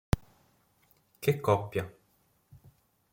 [1.19, 1.85] Che coppia.